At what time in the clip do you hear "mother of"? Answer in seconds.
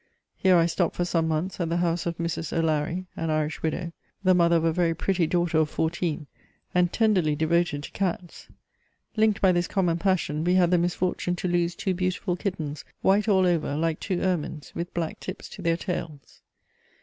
4.33-4.63